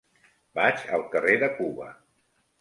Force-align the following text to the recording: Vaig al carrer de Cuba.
Vaig 0.59 0.85
al 0.99 1.05
carrer 1.11 1.35
de 1.45 1.51
Cuba. 1.61 1.93